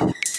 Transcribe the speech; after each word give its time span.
you 0.00 0.14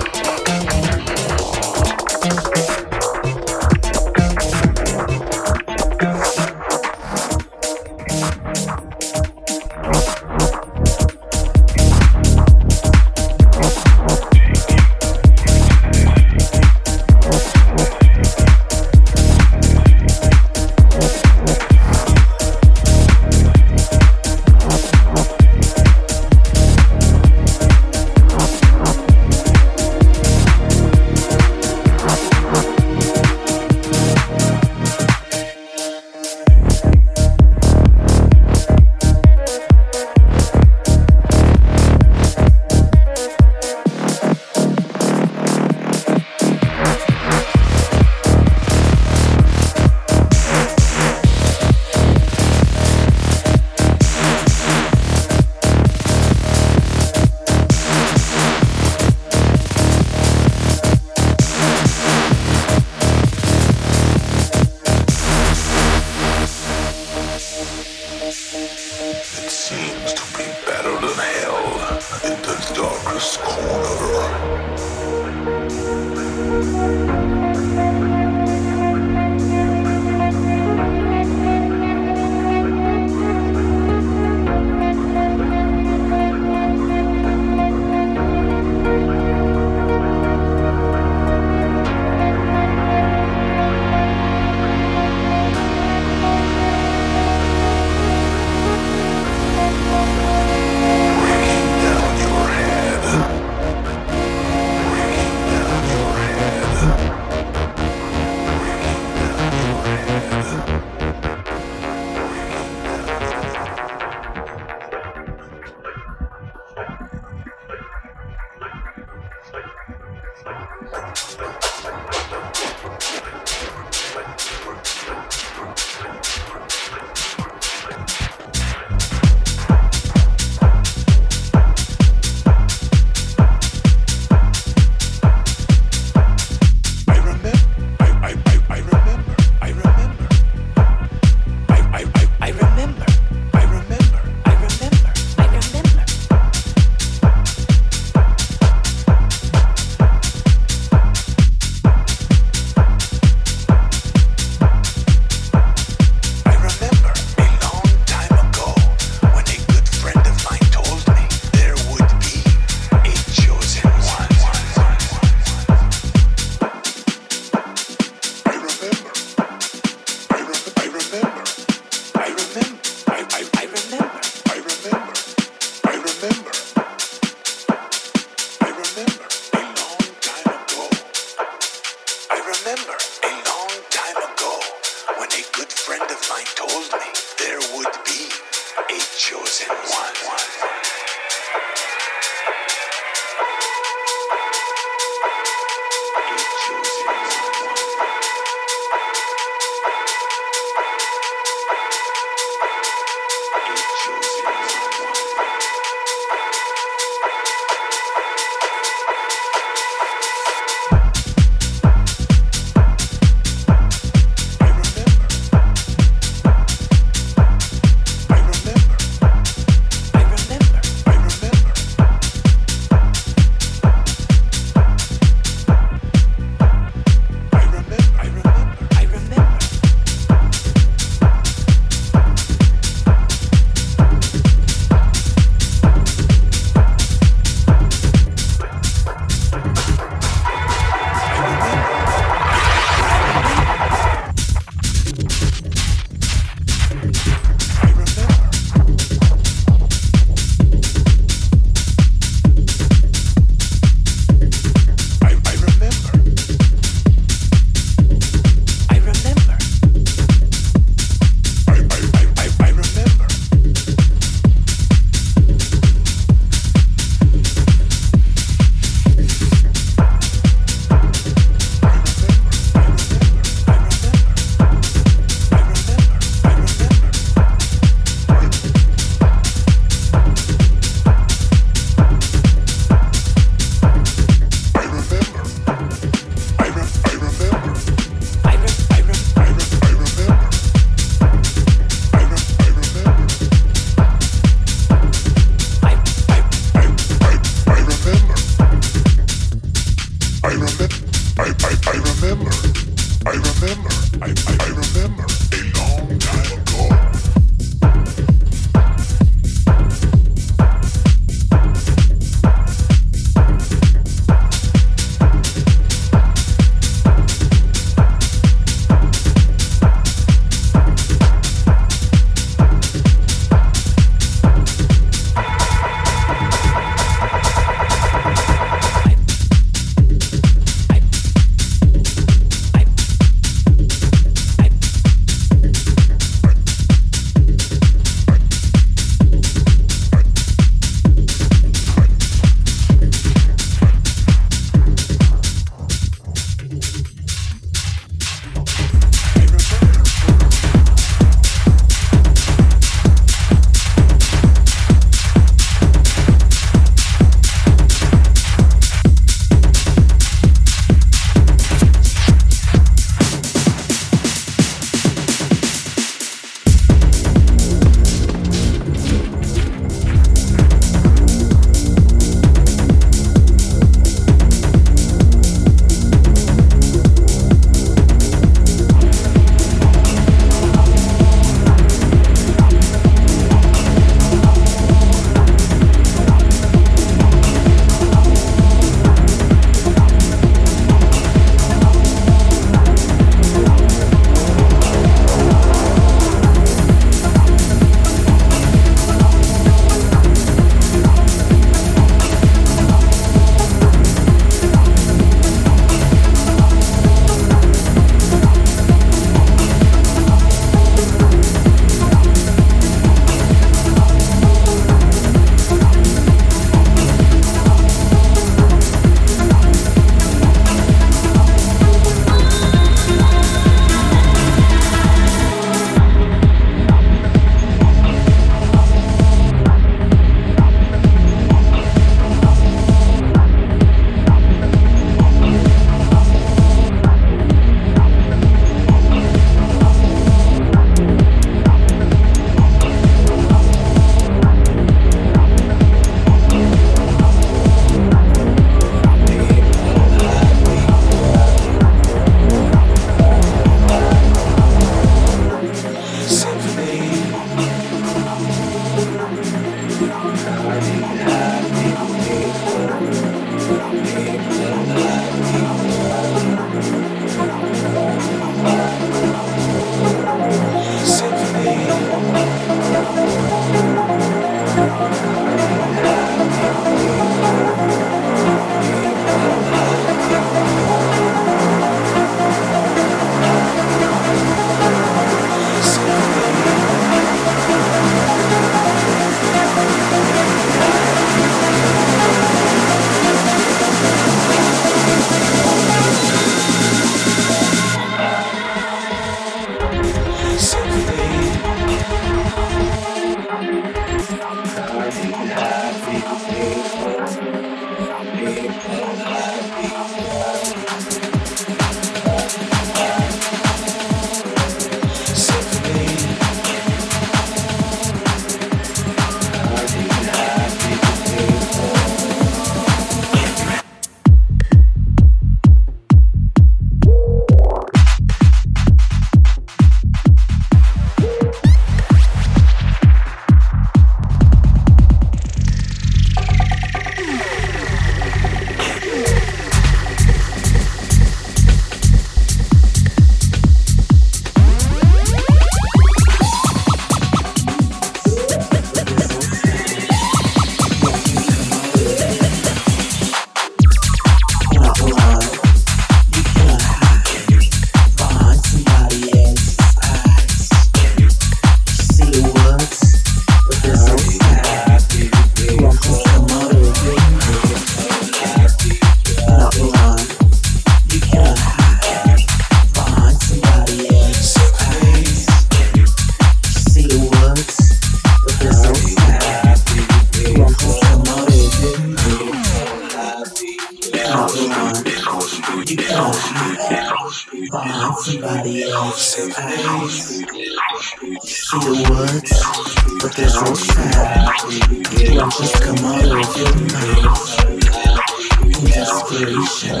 creation, 599.36 600.00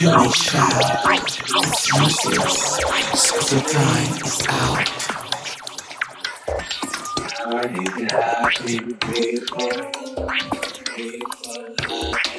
your 0.00 0.32
child 0.32 1.28
is 1.28 1.88
useless. 1.88 2.80
The 3.50 3.60
time 3.68 4.14
is 4.24 4.38
out. 4.48 4.88
I 7.46 7.66
need 7.68 8.10
happy 8.10 8.78
people. 9.12 9.68
people. 10.94 12.35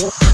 Yeah. 0.00 0.29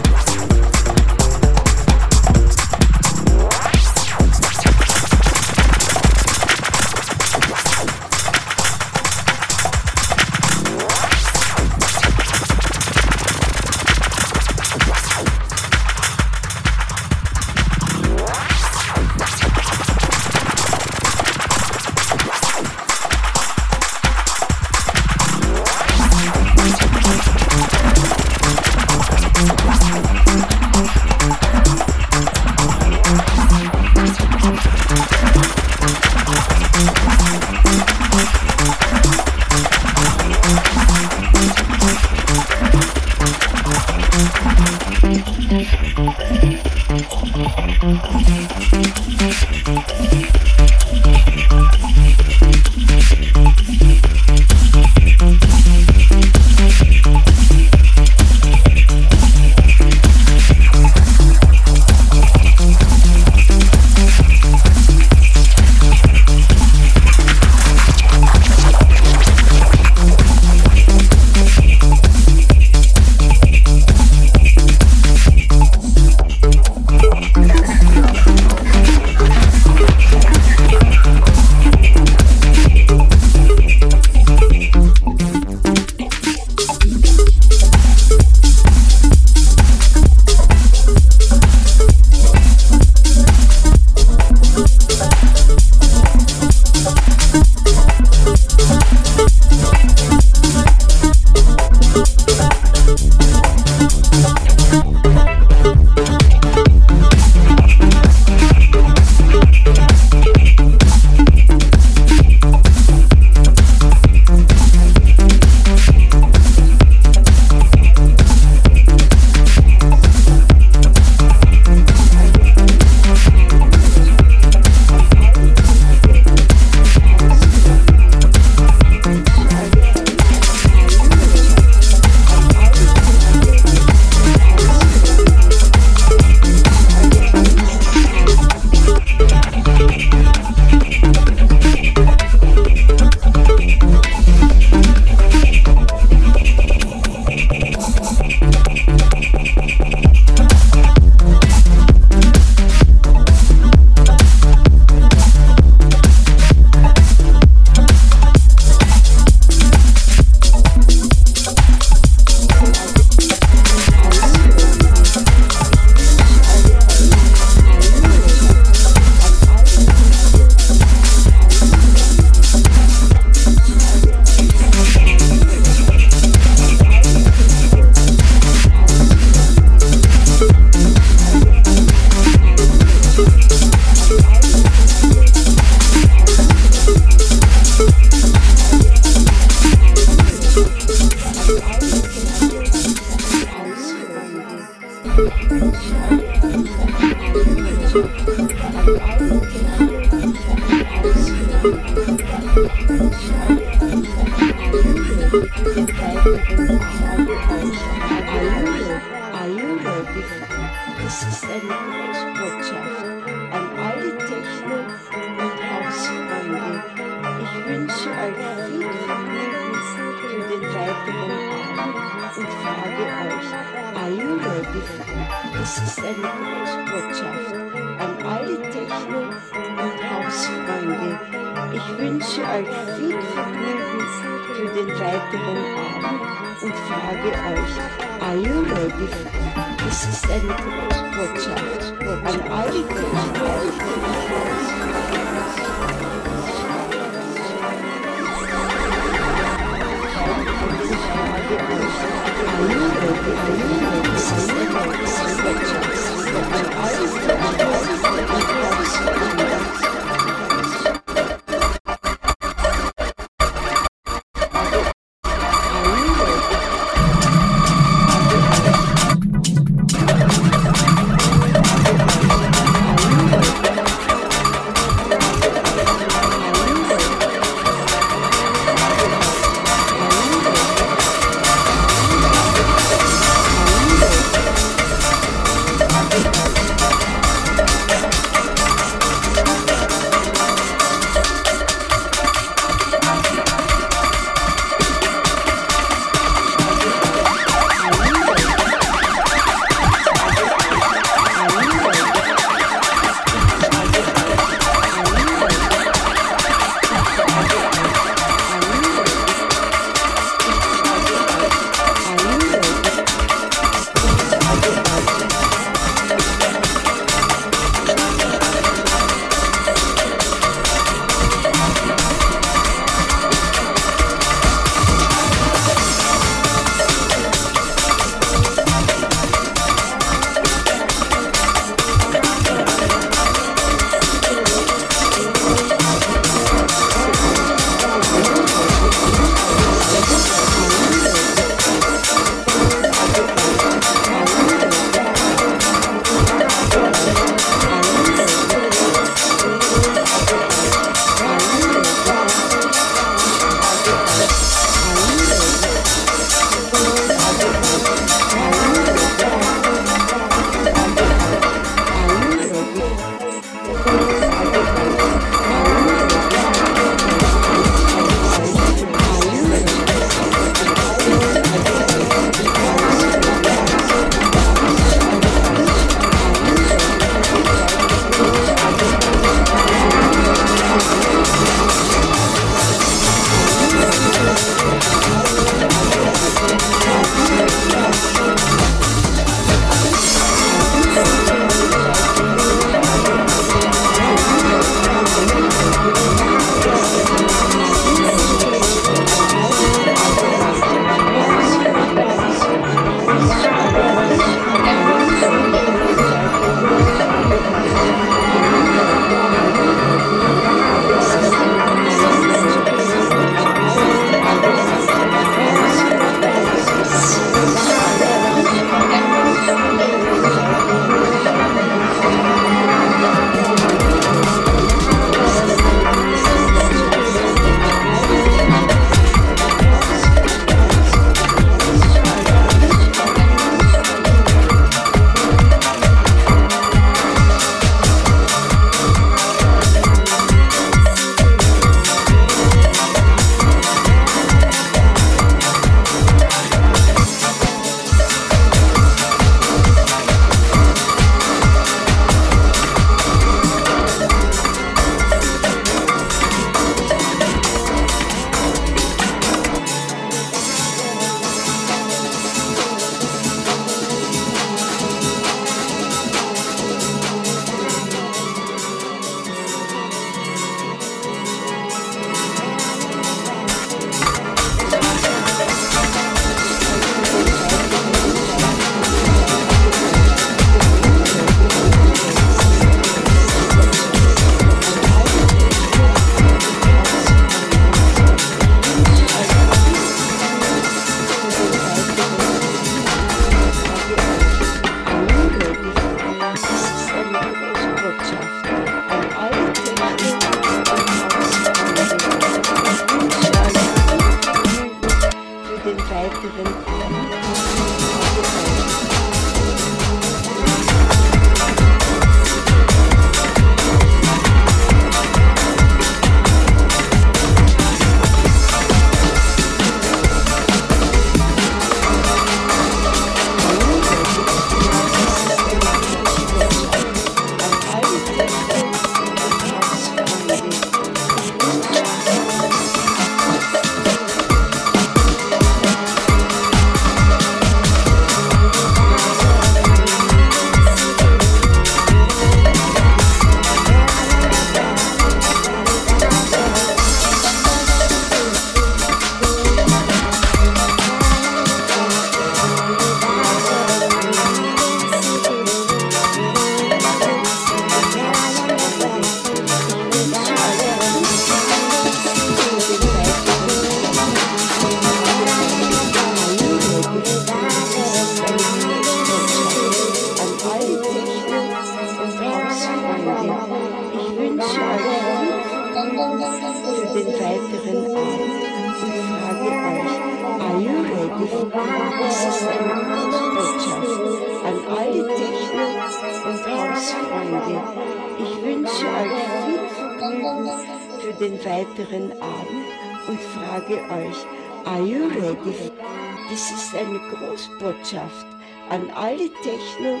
Botschaft 597.92 598.26
an 598.70 598.90
alle 598.94 599.28
Techno- 599.42 600.00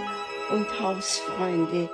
und 0.50 0.66
Hausfreunde. 0.80 1.88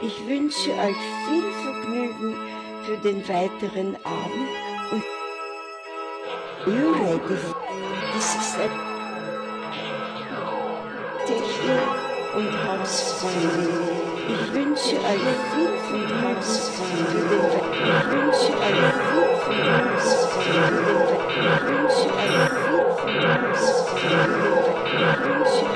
Ich 0.00 0.26
wünsche 0.26 0.70
euch 0.70 0.96
viel 1.26 1.52
Vergnügen 1.64 2.36
für 2.84 2.96
den 2.98 3.28
weiteren 3.28 3.96
Abend 4.04 4.48
und 4.92 5.04
you 6.66 6.92
ready? 6.92 7.38
Das 8.14 8.36
ist 8.36 8.58
ein 8.58 8.70
Techno- 11.26 12.38
und 12.38 12.52
Hausfreunde. 12.68 13.68
Ich 14.28 14.54
wünsche 14.54 14.96
euch 14.96 15.26
viel 15.52 15.72
und 15.94 16.10
Hausfreunde. 16.22 17.28
Ich 17.84 18.00
wünsche 18.12 18.52
euch 18.52 18.82
viel 19.10 19.30
und 19.48 19.64
Hausfreunde. 19.96 20.94
Ich 21.28 21.58
wünsche 21.66 22.08
euch 22.14 22.40
viel 22.50 22.80
und 23.00 24.29
Hausfreunde. 25.00 25.69